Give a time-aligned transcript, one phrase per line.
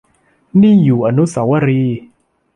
[0.61, 1.99] นี่อยู่อนุสาวรีย์